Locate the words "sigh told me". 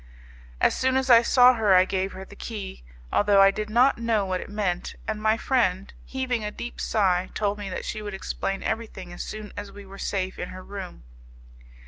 6.81-7.69